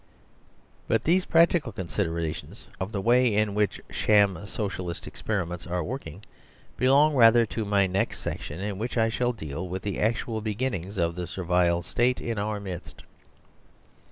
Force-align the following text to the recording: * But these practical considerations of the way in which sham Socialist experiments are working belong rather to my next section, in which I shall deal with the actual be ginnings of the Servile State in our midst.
* 0.45 0.87
But 0.87 1.03
these 1.03 1.25
practical 1.25 1.71
considerations 1.71 2.65
of 2.79 2.91
the 2.91 3.01
way 3.01 3.35
in 3.35 3.53
which 3.53 3.79
sham 3.91 4.47
Socialist 4.47 5.05
experiments 5.05 5.67
are 5.67 5.83
working 5.83 6.23
belong 6.75 7.13
rather 7.13 7.45
to 7.45 7.65
my 7.65 7.85
next 7.85 8.17
section, 8.17 8.59
in 8.59 8.79
which 8.79 8.97
I 8.97 9.09
shall 9.09 9.31
deal 9.31 9.67
with 9.67 9.83
the 9.83 9.99
actual 9.99 10.41
be 10.41 10.55
ginnings 10.55 10.97
of 10.97 11.13
the 11.13 11.27
Servile 11.27 11.83
State 11.83 12.19
in 12.19 12.39
our 12.39 12.59
midst. 12.59 13.03